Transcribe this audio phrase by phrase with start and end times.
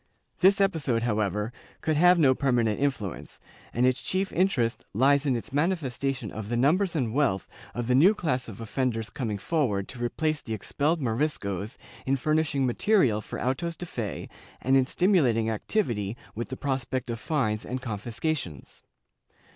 [0.39, 3.39] This episode, however could have no permanent influence
[3.71, 7.93] and its chief interest lies in its manifestation of the numbers and wealth of the
[7.93, 11.77] new class of offenders coming forward to replace the expelled Moriscos
[12.07, 14.27] in furnishing material for autos de fe
[14.59, 18.81] and in stimulating activity with the prospect of fines and confiscations.